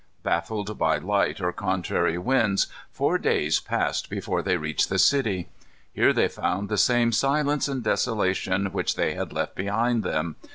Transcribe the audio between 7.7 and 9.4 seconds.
desolation which they had